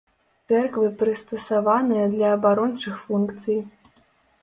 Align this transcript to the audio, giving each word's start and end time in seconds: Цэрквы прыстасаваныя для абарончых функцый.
Цэрквы 0.51 0.87
прыстасаваныя 1.01 2.05
для 2.17 2.35
абарончых 2.39 2.95
функцый. 3.07 3.65